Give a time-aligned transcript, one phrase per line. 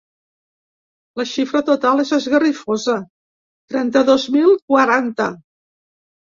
[1.21, 2.97] La xifra total és esgarrifosa:
[3.75, 5.33] trenta-dos mil quaranta.